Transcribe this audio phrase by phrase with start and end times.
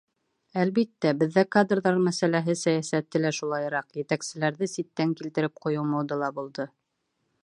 [0.61, 6.67] Әлбиттә, беҙҙә кадрҙар мәсьәләһе сәйәсәте лә шулайыраҡ— етәкселәрҙе ситтән килтереп ҡуйыу модала булды.